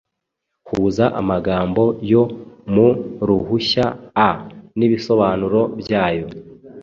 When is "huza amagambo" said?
0.69-1.83